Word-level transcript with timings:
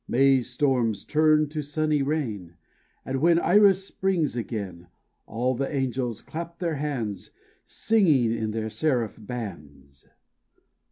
May's 0.07 0.49
storms 0.49 1.05
turn 1.05 1.47
to 1.49 1.61
sunny 1.61 2.01
rain, 2.01 2.55
And, 3.05 3.21
when 3.21 3.37
Iris 3.37 3.85
springs 3.85 4.35
again, 4.35 4.87
All 5.27 5.53
the 5.53 5.71
angels 5.71 6.23
clap 6.23 6.57
their 6.57 6.73
hands, 6.77 7.29
Singing 7.65 8.31
in 8.33 8.49
their 8.49 8.71
seraph 8.71 9.17
bands. 9.19 10.07